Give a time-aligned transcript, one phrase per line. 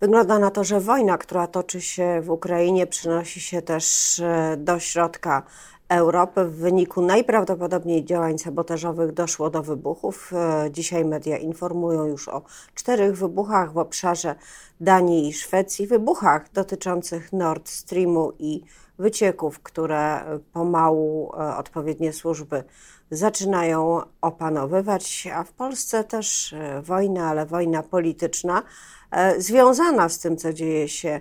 [0.00, 4.78] Wygląda na to, że wojna, która toczy się w Ukrainie, przynosi się też e, do
[4.78, 5.42] środka
[5.88, 6.44] Europy.
[6.44, 10.32] W wyniku najprawdopodobniej działań sabotażowych doszło do wybuchów.
[10.32, 12.42] E, dzisiaj media informują już o
[12.74, 14.34] czterech wybuchach w obszarze
[14.80, 18.62] Danii i Szwecji, wybuchach dotyczących Nord Streamu i
[18.98, 20.20] wycieków, które
[20.52, 22.64] pomału e, odpowiednie służby
[23.10, 28.62] zaczynają opanowywać, a w Polsce też wojna, ale wojna polityczna.
[29.10, 31.20] E, związana z tym, co dzieje się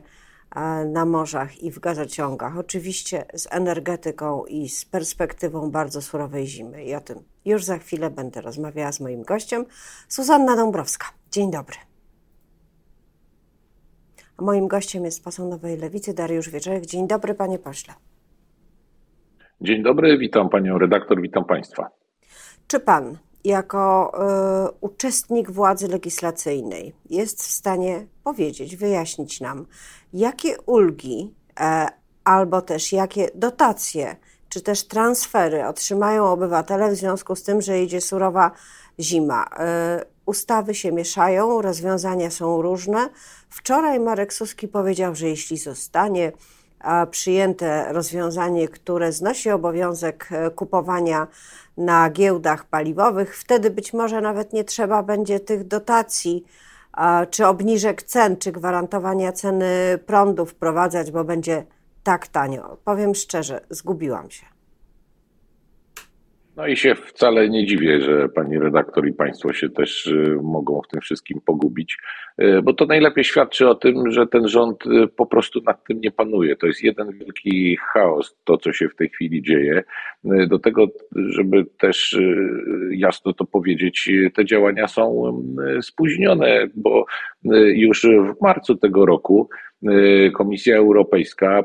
[0.56, 2.58] e, na morzach i w gazociągach.
[2.58, 6.84] Oczywiście z energetyką i z perspektywą bardzo surowej zimy.
[6.84, 9.66] I o tym już za chwilę będę rozmawiała z moim gościem,
[10.08, 11.08] Suzanna Dąbrowska.
[11.32, 11.97] Dzień dobry.
[14.42, 16.86] Moim gościem jest poseł Nowej Lewicy Dariusz Wieczorek.
[16.86, 17.94] Dzień dobry, panie pośle.
[19.62, 21.90] Dzień dobry, witam panią redaktor, witam państwa.
[22.68, 24.12] Czy pan jako
[24.68, 29.66] y, uczestnik władzy legislacyjnej jest w stanie powiedzieć, wyjaśnić nam,
[30.14, 31.88] jakie ulgi e,
[32.24, 34.16] albo też jakie dotacje,
[34.50, 38.52] czy też transfery otrzymają obywatele w związku z tym, że idzie surowa
[39.00, 39.46] zima.
[39.60, 43.10] E, ustawy się mieszają, rozwiązania są różne.
[43.50, 46.32] Wczoraj Marek Suski powiedział, że jeśli zostanie
[47.12, 51.28] przyjęte rozwiązanie, które znosi obowiązek e, kupowania
[51.78, 53.38] na giełdach paliwowych.
[53.38, 56.44] Wtedy być może nawet nie trzeba będzie tych dotacji,
[57.30, 61.66] czy obniżek cen, czy gwarantowania ceny prądu wprowadzać, bo będzie
[62.04, 62.78] tak tanio.
[62.84, 64.57] Powiem szczerze, zgubiłam się.
[66.58, 70.82] No i się wcale nie dziwię, że pani redaktor i państwo się też y, mogą
[70.82, 71.98] w tym wszystkim pogubić,
[72.42, 76.02] y, bo to najlepiej świadczy o tym, że ten rząd y, po prostu nad tym
[76.02, 76.56] nie panuje.
[76.56, 79.84] To jest jeden wielki chaos, to co się w tej chwili dzieje.
[80.24, 82.18] Do tego, żeby też
[82.92, 85.34] jasno to powiedzieć, te działania są
[85.82, 87.06] spóźnione, bo
[87.74, 89.50] już w marcu tego roku
[90.34, 91.64] Komisja Europejska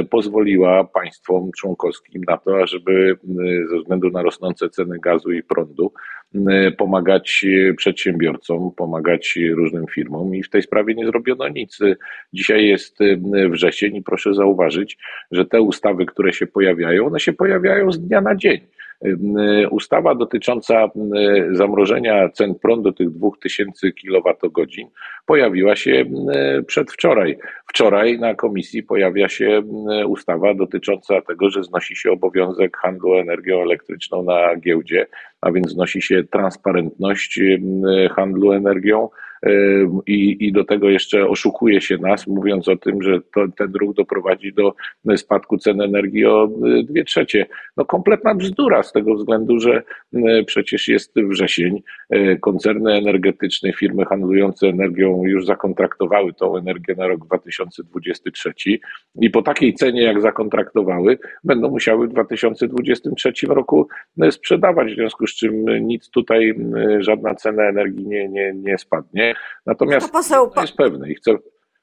[0.00, 5.42] y, pozwoliła państwom członkowskim na to, ażeby y, ze względu na rosnące ceny gazu i
[5.42, 5.92] prądu
[6.78, 7.44] pomagać
[7.76, 11.78] przedsiębiorcom, pomagać różnym firmom i w tej sprawie nie zrobiono nic.
[12.32, 12.98] Dzisiaj jest
[13.50, 14.98] wrzesień i proszę zauważyć,
[15.30, 18.60] że te ustawy, które się pojawiają, one się pojawiają z dnia na dzień.
[19.70, 20.88] Ustawa dotycząca
[21.52, 24.68] zamrożenia cen prądu tych 2000 kWh
[25.26, 26.04] pojawiła się
[26.66, 27.38] przedwczoraj.
[27.68, 29.62] Wczoraj na komisji pojawia się
[30.06, 35.06] ustawa dotycząca tego, że znosi się obowiązek handlu energią elektryczną na giełdzie,
[35.40, 37.40] a więc znosi się transparentność
[38.16, 39.08] handlu energią
[40.06, 43.94] i, i do tego jeszcze oszukuje się nas, mówiąc o tym, że to, ten ruch
[43.94, 44.74] doprowadzi do
[45.16, 47.46] spadku cen energii o y, dwie trzecie.
[47.76, 49.82] No kompletna bzdura z tego względu, że
[50.14, 51.82] y, przecież jest wrzesień,
[52.14, 58.52] y, koncerny energetyczne, firmy handlujące energią już zakontraktowały tą energię na rok 2023
[59.20, 63.88] i po takiej cenie, jak zakontraktowały, będą musiały w 2023 roku
[64.30, 66.54] sprzedawać, w związku z czym nic tutaj,
[66.98, 69.33] żadna cena energii nie, nie, nie spadnie.
[69.66, 71.36] Natomiast no poseł, jest pewne i chcę.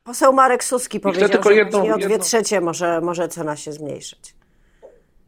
[0.03, 4.35] Poseł Marek Suski powiedział, tylko że jedną, o dwie trzecie może, może cena się zmniejszyć.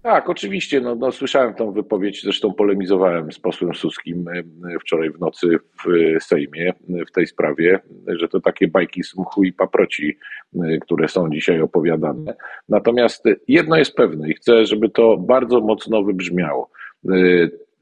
[0.03, 0.81] Tak, oczywiście.
[0.81, 4.44] No, no, słyszałem tą wypowiedź, zresztą polemizowałem z posłem Suskim e,
[4.79, 6.73] wczoraj w nocy w Sejmie
[7.07, 10.17] w tej sprawie, że to takie bajki z mchu i paproci,
[10.56, 12.35] e, które są dzisiaj opowiadane.
[12.69, 16.69] Natomiast jedno jest pewne i chcę, żeby to bardzo mocno wybrzmiało.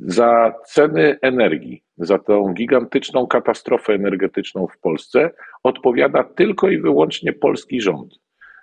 [0.02, 5.30] E, za ceny energii, za tą gigantyczną katastrofę energetyczną w Polsce
[5.64, 8.14] odpowiada tylko i wyłącznie polski rząd.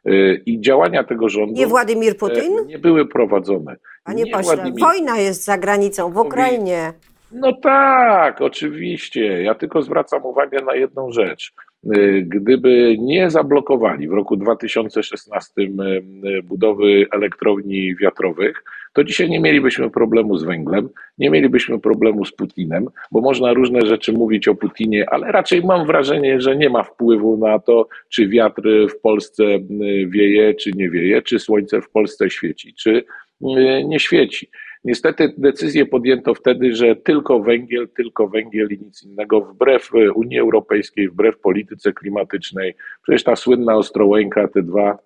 [0.08, 2.66] Y, I działania tego rządu nie Władimir Putin?
[2.66, 3.76] nie były prowadzone.
[4.04, 4.80] Panie nie pośle, Władimir...
[4.80, 6.92] wojna jest za granicą, w Ukrainie.
[7.32, 9.42] No tak, oczywiście.
[9.42, 11.52] Ja tylko zwracam uwagę na jedną rzecz.
[11.96, 18.64] Y, gdyby nie zablokowali w roku 2016 y, budowy elektrowni wiatrowych,
[18.98, 20.88] to dzisiaj nie mielibyśmy problemu z węglem,
[21.18, 25.86] nie mielibyśmy problemu z Putinem, bo można różne rzeczy mówić o Putinie, ale raczej mam
[25.86, 30.90] wrażenie, że nie ma wpływu na to, czy wiatr w Polsce y, wieje, czy nie
[30.90, 33.04] wieje, czy słońce w Polsce świeci, czy
[33.84, 34.50] nie świeci.
[34.84, 41.08] Niestety decyzję podjęto wtedy, że tylko węgiel, tylko węgiel i nic innego, wbrew Unii Europejskiej,
[41.08, 42.74] wbrew polityce klimatycznej.
[43.02, 44.98] Przecież ta słynna Ostrołęka, te dwa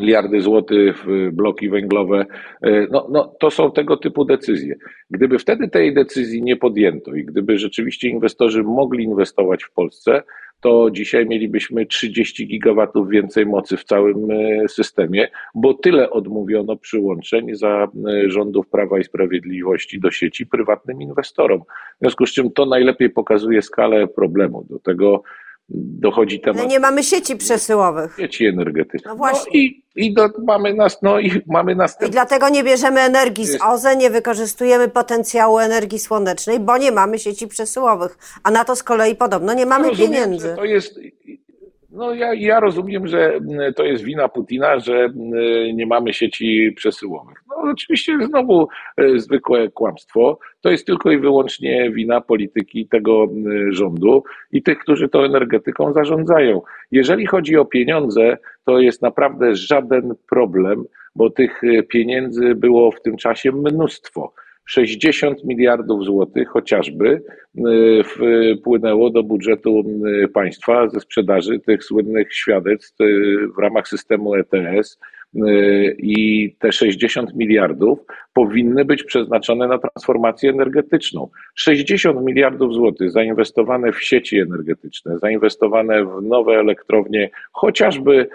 [0.00, 2.26] miliardy złotych w bloki węglowe.
[2.62, 4.74] E, no, no, to są tego typu decyzje.
[5.10, 10.22] Gdyby wtedy tej decyzji nie podjęto i gdyby rzeczywiście inwestorzy mogli inwestować w Polsce,
[10.60, 17.54] to dzisiaj mielibyśmy 30 gigawatów więcej mocy w całym e, systemie, bo tyle odmówiono przyłączeń
[17.54, 17.88] za
[18.26, 21.60] rządów Prawa i Sprawiedliwości do sieci prywatnym inwestorom.
[21.60, 24.66] W związku z czym to najlepiej pokazuje skalę problemu.
[24.70, 25.22] Do tego
[25.68, 26.58] dochodzi temat.
[26.58, 28.16] Ale nie mamy sieci przesyłowych.
[28.20, 29.06] Sieci energetycznych.
[29.06, 29.50] No właśnie.
[29.54, 32.12] No i, i do, mamy nas, no i mamy I następny.
[32.12, 37.48] dlatego nie bierzemy energii z OZE, nie wykorzystujemy potencjału energii słonecznej, bo nie mamy sieci
[37.48, 38.18] przesyłowych.
[38.42, 40.54] A na to z kolei podobno nie mamy Rozumiem, pieniędzy.
[40.56, 41.00] To jest,
[41.90, 43.40] no ja, ja rozumiem, że
[43.76, 47.44] to jest wina Putina, że mm, nie mamy sieci przesyłowych.
[47.70, 50.38] Oczywiście znowu e, zwykłe kłamstwo.
[50.60, 54.22] To jest tylko i wyłącznie wina polityki tego mm, rządu
[54.52, 56.62] i tych, którzy tą energetyką zarządzają.
[56.90, 60.84] Jeżeli chodzi o pieniądze, to jest naprawdę żaden problem,
[61.14, 64.32] bo tych e, pieniędzy było w tym czasie mnóstwo.
[64.68, 67.22] 60 miliardów złotych chociażby
[68.60, 69.84] wpłynęło do budżetu
[70.34, 72.96] państwa ze sprzedaży tych słynnych świadectw
[73.56, 74.98] w ramach systemu ETS
[75.98, 77.98] i te 60 miliardów
[78.32, 81.28] powinny być przeznaczone na transformację energetyczną.
[81.54, 88.28] 60 miliardów złotych zainwestowane w sieci energetyczne, zainwestowane w nowe elektrownie, chociażby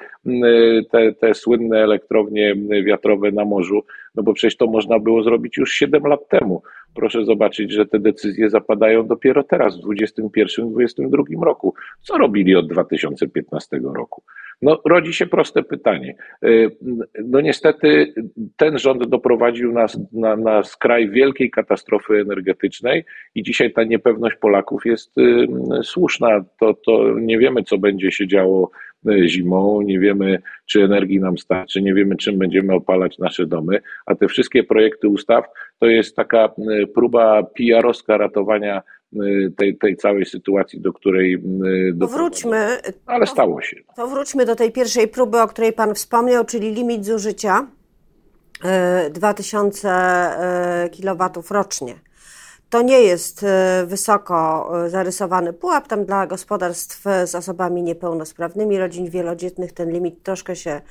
[0.92, 2.56] te, te słynne elektrownie
[2.86, 3.84] wiatrowe na morzu,
[4.16, 6.62] no bo przecież to można było zrobić już 7 lat temu.
[6.96, 11.74] Proszę zobaczyć, że te decyzje zapadają dopiero teraz, w 2021-2022 roku.
[12.02, 14.24] Co robili od 2015 roku?
[14.62, 16.16] No, rodzi się proste pytanie.
[16.46, 16.70] Y,
[17.24, 18.14] no niestety
[18.58, 23.06] ten rząd doprowadził nas na, na skraj wielkiej katastrofy energetycznej
[23.36, 25.48] i dzisiaj ta niepewność Polaków jest y,
[25.84, 26.46] słuszna.
[26.60, 28.72] To, to nie wiemy, co będzie się działo
[29.10, 33.80] y, zimą, nie wiemy, czy energii nam starczy, nie wiemy, czym będziemy opalać nasze domy,
[34.06, 35.46] a te wszystkie projekty ustaw
[35.80, 36.50] to jest taka
[36.96, 38.82] próba PR-owska ratowania
[39.58, 41.36] tej, tej całej sytuacji, do której.
[41.36, 42.78] Y, to wróćmy.
[43.06, 43.78] Ale stało się.
[43.96, 47.68] To wróćmy do tej pierwszej próby, o której Pan wspomniał, czyli limit zużycia
[49.12, 49.90] 2000
[50.86, 51.96] y, kW rocznie.
[52.70, 53.46] To nie jest
[53.86, 55.88] wysoko zarysowany pułap.
[55.88, 60.82] Tam dla gospodarstw z osobami niepełnosprawnymi, rodzin wielodzietnych ten limit troszkę się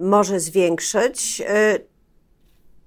[0.00, 1.42] może zwiększyć.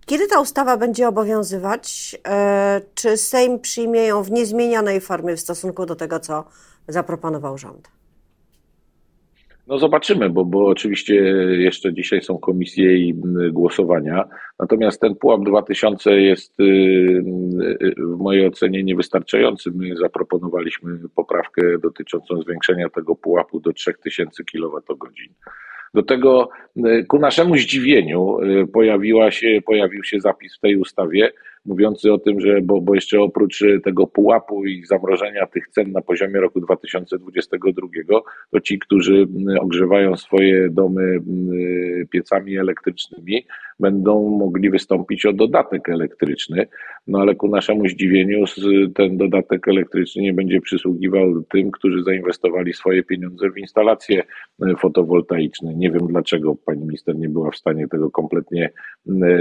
[0.06, 2.16] Kiedy ta ustawa będzie obowiązywać?
[2.28, 6.44] E, czy Sejm przyjmie ją w niezmienionej formie w stosunku do tego, co
[6.88, 7.92] zaproponował rząd?
[9.68, 11.16] No zobaczymy, bo, bo oczywiście
[11.58, 13.14] jeszcze dzisiaj są komisje i
[13.52, 14.28] głosowania.
[14.60, 19.72] Natomiast ten pułap 2000 jest y, y, w mojej ocenie niewystarczający.
[19.72, 24.98] My zaproponowaliśmy poprawkę dotyczącą zwiększenia tego pułapu do 3000 kWh.
[25.94, 31.32] Do tego y, ku naszemu zdziwieniu y, pojawiła się, pojawił się zapis w tej ustawie
[31.66, 36.02] mówiący o tym, że bo, bo jeszcze oprócz tego pułapu i zamrożenia tych cen na
[36.02, 37.88] poziomie roku 2022,
[38.52, 39.28] to ci, którzy
[39.60, 41.20] ogrzewają swoje domy
[42.10, 43.46] piecami elektrycznymi,
[43.80, 46.68] będą mogli wystąpić o dodatek elektryczny.
[47.08, 48.46] No ale ku naszemu zdziwieniu
[48.96, 54.24] ten dodatek elektryczny nie będzie przysługiwał tym, którzy zainwestowali swoje pieniądze w instalacje
[54.62, 55.76] e, fotowoltaiczne.
[55.76, 58.70] Nie wiem dlaczego pani minister nie była w stanie tego kompletnie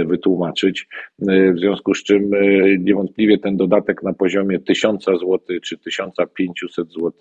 [0.07, 0.89] wytłumaczyć.
[1.29, 2.39] E, w związku z czym e,
[2.79, 7.13] niewątpliwie ten dodatek na poziomie 1000 zł czy 1500 zł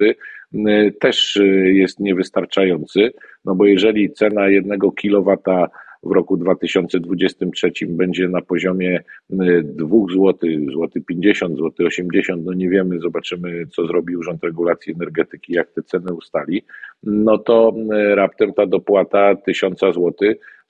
[1.00, 3.12] też jest niewystarczający,
[3.46, 5.70] no bo jeżeli cena jednego kilowata
[6.04, 13.00] w roku 2023 będzie na poziomie 2 zł, złoty 50, złoty 80, no nie wiemy,
[13.00, 16.64] zobaczymy co zrobi Urząd Regulacji Energetyki, jak te ceny ustali,
[17.04, 20.14] no to y, raptem ta dopłata 1000 zł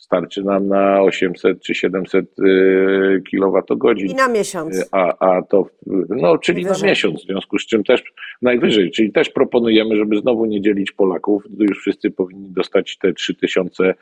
[0.01, 2.25] starczy nam na 800 czy 700
[3.32, 4.00] kWh.
[4.00, 4.79] I na miesiąc.
[4.79, 5.70] Y, a, a to,
[6.10, 8.03] no, czyli na miesiąc, w związku z czym też
[8.41, 13.89] najwyżej, czyli też proponujemy, żeby znowu nie dzielić Polaków, już wszyscy powinni dostać te 3000,
[13.89, 13.94] y,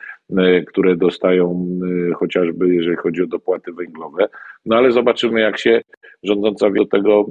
[0.66, 1.66] które dostają
[2.10, 4.28] y, chociażby, jeżeli chodzi o dopłaty węglowe.
[4.66, 5.80] No ale zobaczymy, jak się
[6.22, 7.26] rządząca do tego.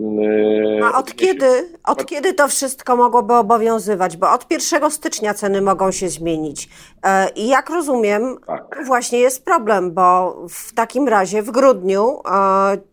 [0.83, 1.45] A od kiedy,
[1.85, 4.17] od kiedy to wszystko mogłoby obowiązywać?
[4.17, 6.69] Bo od 1 stycznia ceny mogą się zmienić.
[7.05, 8.85] E, I jak rozumiem, tak tak.
[8.85, 12.21] Właśnie jest problem, bo w takim razie w grudniu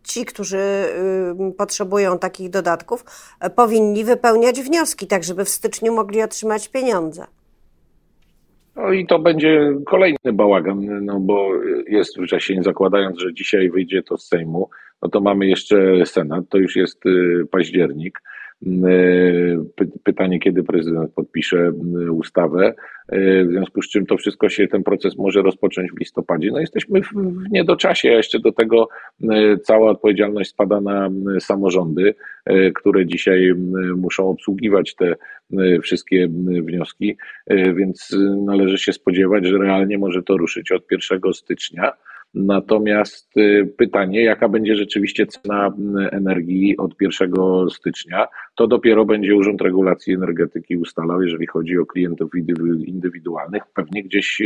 [0.02, 3.04] ci, którzy y, potrzebują takich dodatków,
[3.56, 7.26] powinni wypełniać wnioski, tak żeby w styczniu mogli otrzymać pieniądze.
[8.76, 11.50] No i to będzie kolejny bałagan, no bo
[11.88, 14.70] jest wrzesień, zakładając, że dzisiaj wyjdzie to z Sejmu,
[15.02, 18.22] no to mamy jeszcze Senat, to już jest y, październik.
[18.62, 19.58] Y,
[20.04, 21.72] pytanie, kiedy prezydent podpisze
[22.10, 22.74] ustawę.
[23.08, 26.50] E, w związku z czym to wszystko się, ten proces może rozpocząć w listopadzie.
[26.52, 28.88] No jesteśmy w, w niedoczasie, jeszcze do tego
[29.30, 31.10] e, cała odpowiedzialność spada na
[31.40, 33.54] samorządy, e, które dzisiaj
[33.96, 35.14] muszą obsługiwać te
[35.82, 36.28] wszystkie
[36.62, 37.16] wnioski,
[37.74, 41.92] więc należy się spodziewać, że realnie może to ruszyć od 1 stycznia.
[42.36, 43.34] Natomiast
[43.76, 45.72] pytanie, jaka będzie rzeczywiście cena
[46.12, 47.32] energii od 1
[47.70, 52.30] stycznia, to dopiero będzie Urząd Regulacji Energetyki ustalał, jeżeli chodzi o klientów
[52.86, 54.42] indywidualnych, pewnie gdzieś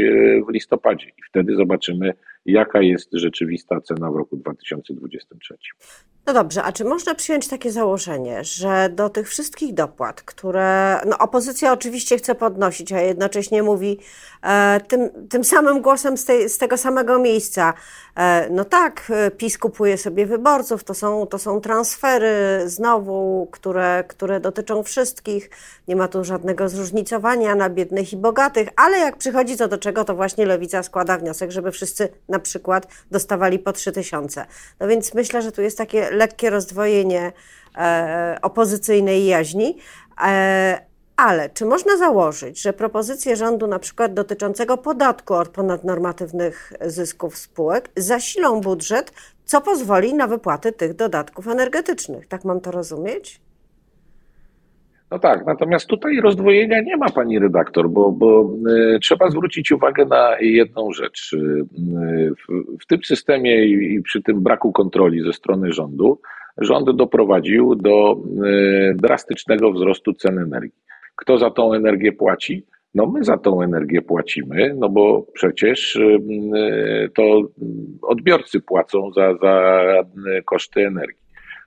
[0.48, 1.06] w listopadzie.
[1.06, 2.14] I wtedy zobaczymy,
[2.46, 5.54] jaka jest rzeczywista cena w roku 2023.
[6.26, 11.18] No dobrze, a czy można przyjąć takie założenie, że do tych wszystkich dopłat, które no
[11.18, 13.98] opozycja oczywiście chce podnosić, a jednocześnie mówi
[14.42, 17.74] e, tym, tym samym głosem z, tej, z tego samego miejsca,
[18.50, 24.40] no tak, e, PiS kupuje sobie wyborców, to są, to są transfery znowu, które, które
[24.40, 25.50] dotyczą wszystkich,
[25.88, 30.04] nie ma tu żadnego zróżnicowania na biednych i bogatych, ale jak przychodzi co do czego,
[30.04, 34.46] to właśnie Lewica składa wniosek, żeby wszyscy na przykład dostawali po 3 tysiące.
[34.80, 37.32] No więc myślę, że tu jest takie lekkie rozdwojenie
[37.76, 39.78] e, opozycyjnej jaźni.
[41.26, 47.90] Ale czy można założyć, że propozycje rządu, na przykład dotyczącego podatku od ponadnormatywnych zysków spółek,
[47.96, 49.12] zasilą budżet,
[49.44, 52.26] co pozwoli na wypłatę tych dodatków energetycznych?
[52.26, 53.40] Tak mam to rozumieć?
[55.10, 58.50] No tak, natomiast tutaj rozdwojenia nie ma, pani redaktor, bo, bo
[58.94, 61.32] y, trzeba zwrócić uwagę na jedną rzecz.
[61.32, 61.64] Y,
[62.34, 66.20] w, w, tym systemie i, i przy tym braku kontroli ze strony rządu,
[66.58, 70.89] rząd doprowadził do y, drastycznego wzrostu cen energii.
[71.20, 72.66] Kto za tą energię płaci?
[72.94, 75.98] No my za tą energię płacimy, no bo przecież
[77.14, 77.40] to
[78.02, 79.82] odbiorcy płacą za, za
[80.44, 81.19] koszty energii.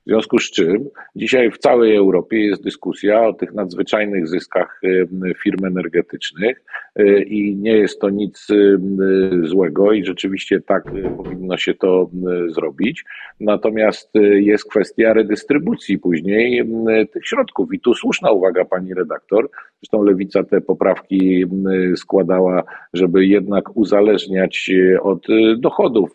[0.05, 4.81] W związku z czym dzisiaj w całej Europie jest dyskusja o tych nadzwyczajnych zyskach
[5.43, 6.63] firm energetycznych
[6.99, 8.47] y, i nie jest to nic
[9.43, 10.83] złego i rzeczywiście tak
[11.17, 12.09] powinno się to
[12.47, 13.03] zrobić.
[13.39, 16.63] Natomiast jest kwestia redystrybucji później
[17.13, 19.49] tych środków i tu słuszna uwaga pani redaktor.
[19.83, 21.45] Zresztą Lewica te poprawki
[21.95, 22.63] składała,
[22.93, 24.71] żeby jednak uzależniać
[25.01, 26.09] od dochodów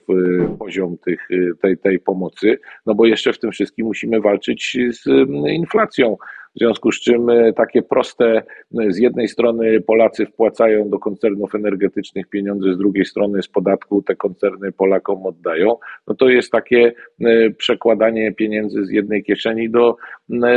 [0.58, 1.28] poziom tych,
[1.62, 6.16] tej, tej pomocy, no bo jeszcze w tym wszystkim musimy walczyć z mm, inflacją.
[6.58, 8.42] W związku z czym e, takie proste,
[8.80, 14.02] e, z jednej strony Polacy wpłacają do koncernów energetycznych pieniądze, z drugiej strony z podatku
[14.02, 19.96] te koncerny Polakom oddają, no to jest takie e, przekładanie pieniędzy z jednej kieszeni do,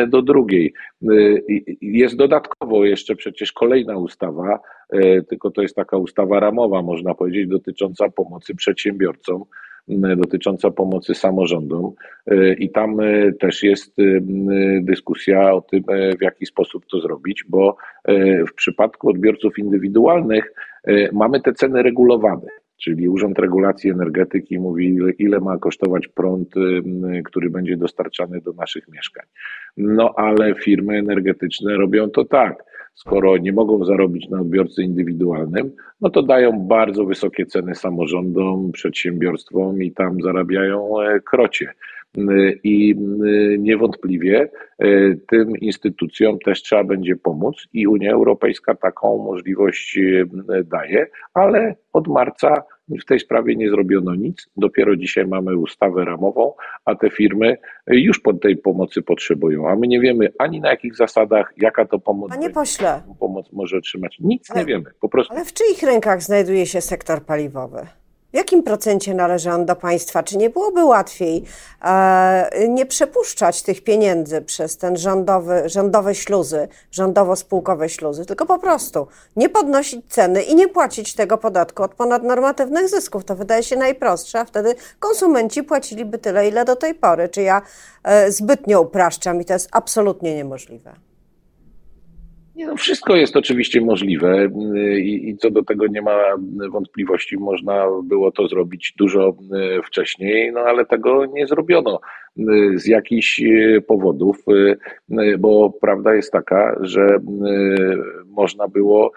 [0.08, 0.74] do drugiej.
[1.82, 4.60] Jest dodatkowo jeszcze przecież kolejna ustawa,
[5.30, 9.44] tylko to jest taka ustawa ramowa, można powiedzieć, dotycząca pomocy przedsiębiorcom
[9.88, 11.92] dotycząca pomocy samorządom
[12.28, 14.04] e, i tam e, też jest e,
[14.82, 15.84] dyskusja o tym,
[16.20, 17.76] w jaki sposób to zrobić, bo
[18.50, 20.54] w przypadku odbiorców indywidualnych
[21.14, 22.48] mamy te ceny regulowane.
[22.78, 26.50] Czyli Urząd Regulacji Energetyki mówi, ile ma kosztować prąd,
[27.26, 29.26] który będzie dostarczany do naszych mieszkań.
[29.78, 35.72] No ale firmy energetyczne robią to tak skoro nie mogą zarobić na odbiorcy indywidualnym,
[36.02, 41.74] no to dają bardzo wysokie ceny samorządom, przedsiębiorstwom i tam zarabiają e, krocie.
[42.64, 42.96] I
[43.60, 44.50] niewątpliwie
[44.80, 44.88] e,
[45.30, 50.00] tym instytucjom też trzeba będzie pomóc i Unia Europejska taką możliwość
[50.64, 52.64] daje, ale od marca
[53.00, 54.50] w tej sprawie nie zrobiono nic.
[54.58, 56.54] Dopiero dzisiaj mamy ustawę ramową,
[56.86, 59.70] a te firmy już pod tej pomocy potrzebują.
[59.70, 63.78] A my nie wiemy ani na jakich zasadach, jaka to pomoc, Panie pośle, pomoc może
[63.78, 64.18] otrzymać.
[64.20, 64.86] Nic ale, nie wiemy.
[65.02, 65.34] Po prostu.
[65.34, 67.88] Ale w czyich rękach znajduje się sektor paliwowy?
[68.34, 70.24] W jakim procencie należy on do państwa?
[70.24, 71.44] Czy nie byłoby łatwiej
[71.82, 79.08] e, nie przepuszczać tych pieniędzy przez ten rządowy, rządowe śluzy, rządowo-spółkowe śluzy, tylko po prostu
[79.36, 83.26] nie podnosić ceny i nie płacić tego podatku od ponadnormatywnych zysków?
[83.26, 87.30] To wydaje się najprostsze, a wtedy konsumenci płaciliby tyle, ile do tej pory.
[87.30, 87.62] Czy ja
[88.04, 91.11] e, zbytnio upraszczam i to jest absolutnie niemożliwe?
[92.62, 94.50] Nie, no wszystko jest oczywiście możliwe
[95.00, 96.18] i, i, co do tego nie ma
[96.72, 97.38] wątpliwości.
[97.38, 102.00] Można było to zrobić dużo e, wcześniej, no ale tego nie zrobiono
[102.76, 103.42] z jakichś
[103.88, 104.38] powodów,
[105.40, 107.20] bo prawda jest taka, że
[108.26, 109.12] można było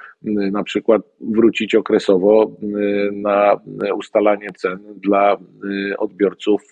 [0.53, 2.57] na przykład wrócić okresowo
[3.13, 3.61] na
[3.97, 5.37] ustalanie cen dla
[5.99, 6.63] odbiorców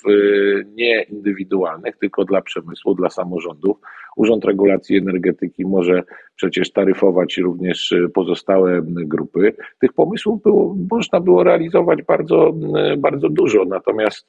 [0.75, 3.77] nie indywidualnych, tylko dla przemysłu, dla samorządów.
[4.17, 6.03] Urząd Regulacji Energetyki może
[6.43, 9.55] przecież taryfować również pozostałe grupy.
[9.81, 12.55] Tych pomysłów było, można było realizować bardzo,
[12.99, 14.29] bardzo dużo, natomiast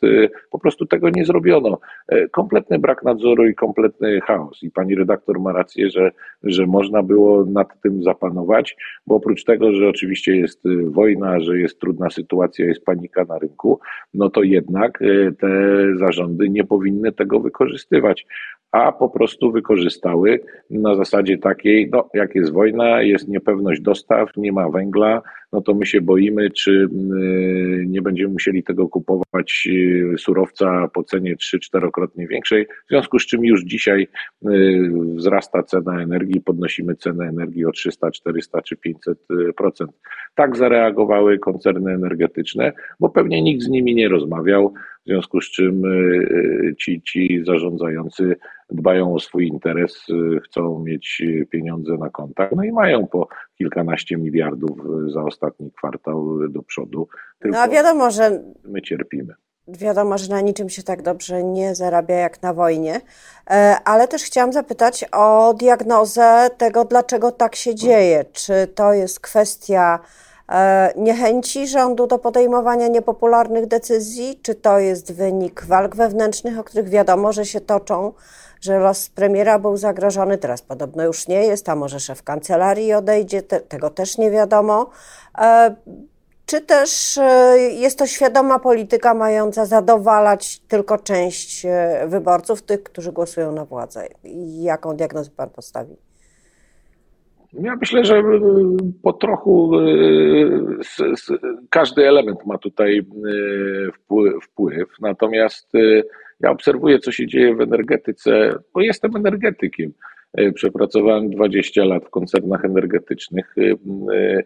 [0.52, 1.80] po prostu tego nie zrobiono.
[2.32, 4.64] Kompletny brak nadzoru i kompletny chaos.
[4.64, 6.12] I pani redaktor ma rację, że,
[6.44, 8.78] że można było nad tym zapanować,
[9.08, 13.80] bo oprócz tego, że oczywiście jest wojna, że jest trudna sytuacja, jest panika na rynku,
[14.14, 15.00] no to jednak
[15.40, 18.26] te zarządy nie powinny tego wykorzystywać
[18.74, 20.40] a po prostu wykorzystały
[20.70, 25.22] na zasadzie takiej, no jak jest wojna, jest niepewność dostaw, nie ma węgla,
[25.54, 31.04] no to my się boimy, czy y, nie będziemy musieli tego kupować y, surowca po
[31.04, 34.08] cenie 3-4-krotnie większej, w związku z czym już dzisiaj
[34.48, 39.86] y, wzrasta cena energii, podnosimy cenę energii o 300, 400 czy 500%.
[40.36, 44.74] Tak zareagowały koncerny energetyczne, bo pewnie nikt z nimi nie rozmawiał,
[45.06, 45.84] w związku z czym
[46.80, 48.36] ci, ci zarządzający
[48.70, 50.08] dbają o swój interes,
[50.44, 54.80] chcą mieć pieniądze na kontach, no i mają po kilkanaście miliardów
[55.14, 57.08] za ostatni kwartał do przodu.
[57.40, 59.34] Tylko no a wiadomo, że my cierpimy.
[59.68, 63.02] Wiadomo, że na niczym się tak dobrze nie zarabia jak na wojnie,
[63.50, 68.26] e, ale też chciałam zapytać o diagnozę tego, dlaczego tak się dzieje.
[68.32, 70.00] Czy to jest kwestia
[70.96, 77.34] niechęci rządu do podejmowania niepopularnych decyzji, czy to jest wynik walk wewnętrznych, o których wiadomo,
[77.34, 78.14] że się toczą
[78.64, 83.42] że los premiera był zagrożony, teraz podobno już nie jest, a może szef kancelarii odejdzie,
[83.42, 84.90] te, tego też nie wiadomo.
[85.38, 85.76] E,
[86.46, 93.12] czy też e, jest to świadoma polityka mająca zadowalać tylko część e, wyborców, tych, którzy
[93.12, 94.08] głosują na władzę?
[94.62, 95.96] Jaką diagnozę pan postawi?
[97.62, 98.24] Ja myślę, że
[99.04, 99.72] po trochu
[101.70, 103.02] każdy element ma tutaj
[104.44, 104.90] wpływ.
[105.02, 105.74] Natomiast
[106.40, 109.94] ja obserwuję, co się dzieje w energetyce, bo jestem energetykiem.
[110.56, 113.56] Przepracowałem 20 lat w koncernach energetycznych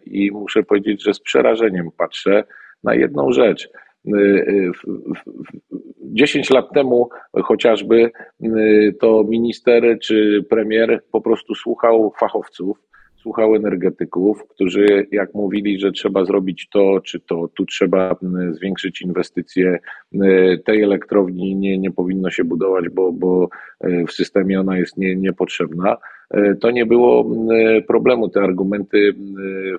[0.05, 2.43] i muszę powiedzieć, że z przerażeniem patrzę
[2.83, 3.69] na jedną rzecz.
[6.01, 7.09] 10 lat temu
[7.43, 8.11] chociażby
[8.99, 12.77] to minister czy premier po prostu słuchał fachowców,
[13.27, 18.15] słuchał energetyków, którzy jak mówili, że trzeba zrobić to czy to, tu trzeba
[18.51, 19.79] zwiększyć inwestycje,
[20.65, 23.50] tej elektrowni nie, nie powinno się budować, bo, bo
[23.81, 25.98] e, w systemie ona jest nie, niepotrzebna,
[26.31, 27.25] e, to nie było
[27.88, 28.29] problemu.
[28.29, 29.13] Te argumenty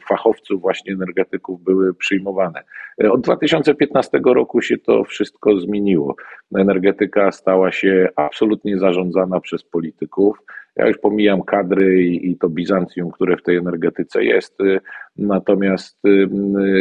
[0.09, 2.62] fachowców, właśnie energetyków były przyjmowane.
[3.11, 6.17] Od 2015 roku się to wszystko zmieniło.
[6.57, 10.38] Energetyka stała się absolutnie zarządzana przez polityków.
[10.78, 14.80] Ja już pomijam kadry i, i to Bizancjum, które w tej energetyce jest, y,
[15.19, 16.29] natomiast y,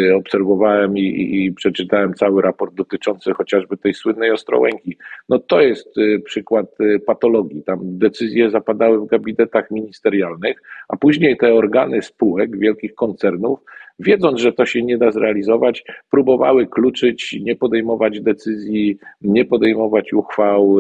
[0.10, 4.97] y, obserwowałem i, i, przeczytałem cały raport dotyczący chociażby tej słynnej Ostrołęki.
[5.30, 6.65] No to jest przykład
[7.06, 7.63] patologii.
[7.63, 13.60] Tam decyzje zapadały w gabinetach ministerialnych, a później te organy spółek, wielkich koncernów,
[14.00, 20.80] wiedząc, że to się nie da zrealizować, próbowały kluczyć, nie podejmować decyzji, nie podejmować uchwał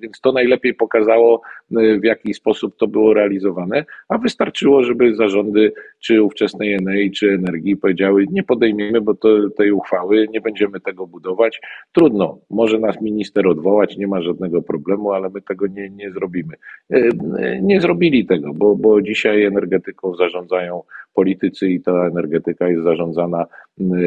[0.00, 1.40] więc to najlepiej pokazało,
[1.72, 5.67] y, w jaki sposób to było realizowane, a wystarczyło, żeby zarządy
[6.00, 11.06] czy ówczesnej Enei, czy Energii powiedziały, nie podejmiemy, bo to, tej uchwały, nie będziemy tego
[11.06, 11.60] budować.
[11.92, 16.54] Trudno, może nas minister odwołać, nie ma żadnego problemu, ale my tego nie, nie zrobimy.
[16.92, 20.82] Y, y, nie zrobili tego, bo, bo dzisiaj energetyką zarządzają
[21.18, 23.46] politycy i ta energetyka jest zarządzana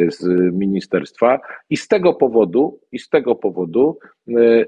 [0.07, 1.39] z ministerstwa.
[1.69, 3.97] I z tego powodu, i z tego powodu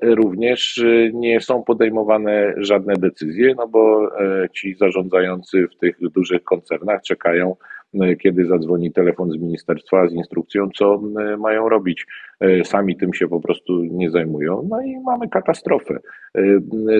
[0.01, 7.01] również nie są podejmowane żadne decyzje, no bo e, ci zarządzający w tych dużych koncernach
[7.01, 7.55] czekają,
[8.21, 12.05] kiedy zadzwoni telefon z ministerstwa z instrukcją, co e, mają robić.
[12.63, 14.67] Sami tym się po prostu nie zajmują.
[14.69, 15.99] No i mamy katastrofę.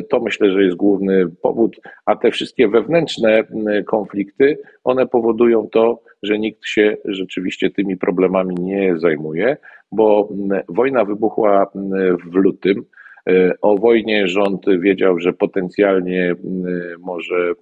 [0.09, 1.75] To myślę, że jest główny powód,
[2.05, 3.43] a te wszystkie wewnętrzne
[3.85, 9.57] konflikty, one powodują to, że nikt się rzeczywiście tymi problemami nie zajmuje,
[9.91, 10.29] bo
[10.69, 11.71] wojna wybuchła
[12.31, 12.85] w lutym.
[13.29, 16.35] E, o wojnie rząd wiedział, że potencjalnie e,
[16.99, 17.53] może e,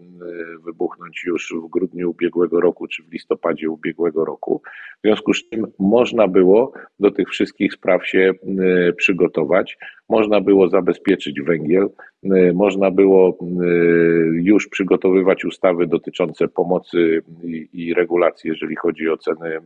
[0.63, 4.61] wybuchnąć już w grudniu ubiegłego roku czy w listopadzie ubiegłego roku.
[4.97, 8.31] W związku z czym można było do tych wszystkich spraw się
[8.97, 9.77] przygotować,
[10.11, 11.89] można było zabezpieczyć węgiel,
[12.53, 13.37] można było
[14.31, 17.21] już przygotowywać ustawy dotyczące pomocy
[17.73, 19.59] i regulacji, jeżeli chodzi o ceny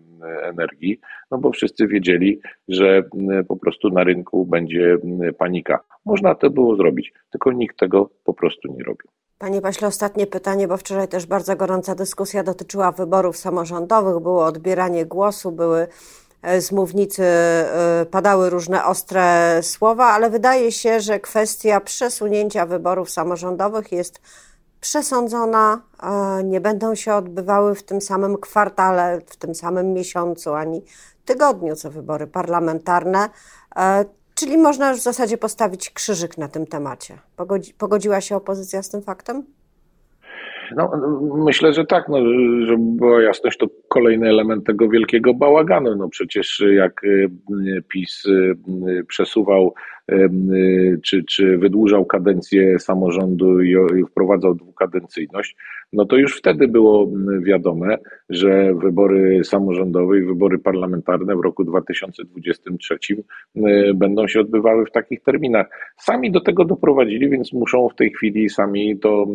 [0.44, 1.00] energii,
[1.32, 3.04] no bo wszyscy wiedzieli, że
[3.48, 4.98] po prostu na rynku będzie
[5.38, 5.80] panika.
[6.06, 9.08] Można to było zrobić, tylko nikt tego po prostu nie robił.
[9.40, 15.06] Panie pośle, ostatnie pytanie, bo wczoraj też bardzo gorąca dyskusja dotyczyła wyborów samorządowych, było odbieranie
[15.06, 15.88] głosu, były
[16.60, 23.92] z mównicy e, padały różne ostre słowa, ale wydaje się, że kwestia przesunięcia wyborów samorządowych
[23.92, 24.22] jest
[24.82, 25.82] przesądzona,
[26.44, 30.84] nie będą się odbywały w tym samym kwartale, w tym samym miesiącu ani
[31.26, 33.30] tygodniu co wybory parlamentarne.
[33.76, 34.06] E,
[34.36, 37.20] Czyli można już w zasadzie postawić krzyżyk na tym temacie.
[37.36, 39.46] Pogodzi, pogodziła się opozycja z tym faktem?
[40.76, 40.92] No,
[41.46, 42.18] myślę, że tak, no,
[42.66, 45.96] żeby była jasność, to kolejny element tego wielkiego bałaganu.
[45.96, 47.30] No przecież jak y,
[47.88, 48.56] PiS y,
[49.08, 49.74] przesuwał
[51.04, 55.56] czy, czy wydłużał kadencję samorządu i wprowadzał dwukadencyjność,
[55.94, 57.98] no to już wtedy było wiadome,
[58.30, 62.98] że wybory samorządowe i wybory parlamentarne w roku 2023
[63.96, 65.68] będą się odbywały w takich terminach.
[65.98, 69.26] Sami do tego doprowadzili, więc muszą w tej chwili sami to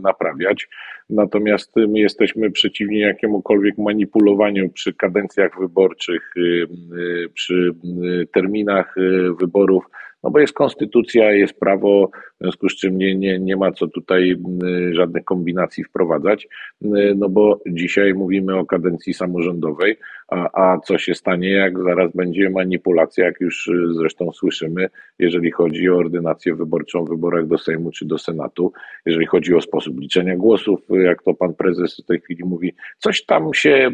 [0.00, 0.68] naprawiać.
[1.10, 6.34] Natomiast my jesteśmy przeciwni jakiemukolwiek manipulowaniu przy kadencjach wyborczych,
[7.34, 7.74] przy
[8.34, 8.94] terminach
[9.40, 9.84] wyborów
[10.22, 13.86] no bo jest konstytucja, jest prawo, w związku z czym nie, nie, nie ma co
[13.86, 16.48] tutaj y, żadnych kombinacji wprowadzać,
[16.84, 19.96] y, no bo dzisiaj mówimy o kadencji samorządowej,
[20.28, 25.50] a, a co się stanie, jak zaraz będzie manipulacja, jak już y, zresztą słyszymy, jeżeli
[25.50, 28.72] chodzi o ordynację wyborczą w wyborach do Sejmu czy do Senatu,
[29.06, 33.24] jeżeli chodzi o sposób liczenia głosów, jak to pan prezes w tej chwili mówi, coś
[33.24, 33.90] tam się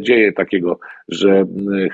[0.00, 0.78] dzieje takiego,
[1.08, 1.44] że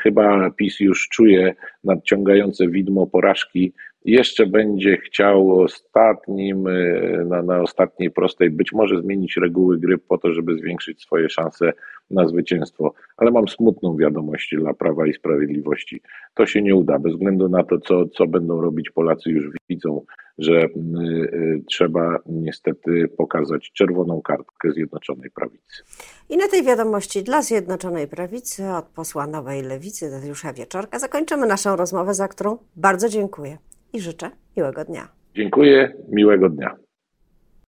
[0.02, 1.54] chyba PiS już czuje
[1.86, 3.72] nadciągające widmo porażki
[4.06, 6.74] jeszcze będzie chciał ostatnim, e,
[7.24, 11.72] na, na ostatniej prostej być może zmienić reguły gry po to, żeby zwiększyć swoje szanse
[12.10, 12.94] na zwycięstwo.
[13.16, 16.02] Ale mam smutną wiadomość dla Prawa i Sprawiedliwości.
[16.34, 20.04] To się nie uda, bez względu na to, co, co będą robić Polacy, już widzą,
[20.38, 25.82] że y, trzeba niestety pokazać czerwoną kartkę Zjednoczonej Prawicy.
[26.28, 31.76] I na tej wiadomości dla Zjednoczonej Prawicy od posła Nowej Lewicy Dariusza Wieczorka zakończymy naszą
[31.76, 33.58] rozmowę, za którą bardzo dziękuję
[33.92, 35.08] i życzę miłego dnia.
[35.34, 36.76] Dziękuję, miłego dnia.